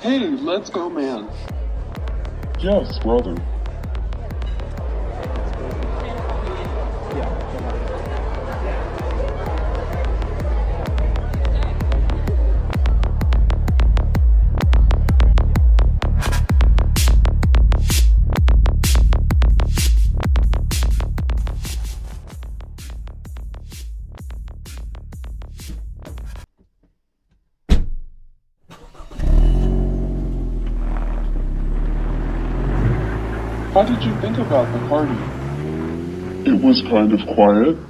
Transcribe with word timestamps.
Hey, 0.00 0.18
let's 0.30 0.70
go, 0.70 0.88
man. 0.88 1.28
Yes, 2.58 2.98
brother. 3.00 3.36
How 33.74 33.84
did 33.84 34.04
you 34.04 34.18
think 34.20 34.38
about 34.38 34.72
the 34.72 34.80
party? 34.80 35.30
It 36.44 36.62
was 36.62 36.82
kind 36.90 37.12
of 37.12 37.20
quiet. 37.34 37.89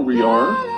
We 0.00 0.22
are? 0.22 0.77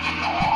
Ah! 0.00 0.47